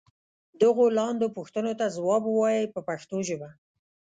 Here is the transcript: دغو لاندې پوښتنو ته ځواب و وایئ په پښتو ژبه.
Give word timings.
دغو 0.61 0.85
لاندې 0.97 1.27
پوښتنو 1.37 1.71
ته 1.79 1.85
ځواب 1.95 2.23
و 2.25 2.35
وایئ 2.39 2.63
په 2.73 2.79
پښتو 2.89 3.17
ژبه. 3.27 3.49